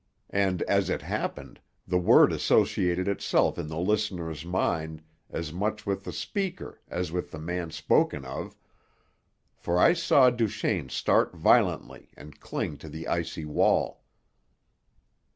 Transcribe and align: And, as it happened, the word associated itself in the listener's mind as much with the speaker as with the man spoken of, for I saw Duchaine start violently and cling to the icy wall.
And, 0.31 0.63
as 0.63 0.89
it 0.89 1.03
happened, 1.03 1.59
the 1.87 1.99
word 1.99 2.31
associated 2.31 3.07
itself 3.07 3.59
in 3.59 3.67
the 3.67 3.77
listener's 3.77 4.43
mind 4.43 5.03
as 5.29 5.53
much 5.53 5.85
with 5.85 6.05
the 6.05 6.11
speaker 6.11 6.81
as 6.87 7.11
with 7.11 7.29
the 7.29 7.37
man 7.37 7.69
spoken 7.69 8.25
of, 8.25 8.55
for 9.55 9.77
I 9.77 9.93
saw 9.93 10.31
Duchaine 10.31 10.89
start 10.89 11.35
violently 11.35 12.09
and 12.17 12.39
cling 12.39 12.77
to 12.77 12.89
the 12.89 13.07
icy 13.07 13.45
wall. 13.45 14.03